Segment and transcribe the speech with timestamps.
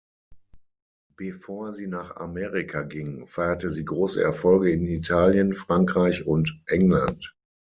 [1.15, 7.35] Bevor sie nach Amerika ging, feierte sie große Erfolge in Italien, Frankreich und England.